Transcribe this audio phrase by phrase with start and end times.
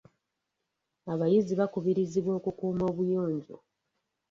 [1.11, 3.55] Abayizi bakubirizibwa okukuuma obuyonjo.